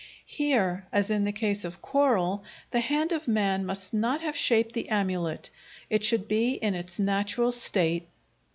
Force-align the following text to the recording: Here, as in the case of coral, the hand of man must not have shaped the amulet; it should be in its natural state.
Here, 0.25 0.87
as 0.91 1.11
in 1.11 1.25
the 1.25 1.31
case 1.31 1.63
of 1.63 1.79
coral, 1.79 2.43
the 2.71 2.79
hand 2.79 3.11
of 3.11 3.27
man 3.27 3.67
must 3.67 3.93
not 3.93 4.19
have 4.21 4.35
shaped 4.35 4.73
the 4.73 4.89
amulet; 4.89 5.51
it 5.91 6.03
should 6.03 6.27
be 6.27 6.53
in 6.55 6.73
its 6.73 6.97
natural 6.97 7.51
state. 7.51 8.07